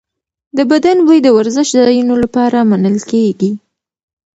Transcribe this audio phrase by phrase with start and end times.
[0.57, 3.51] د بدن بوی د ورزشځایونو لپاره منل کېږي.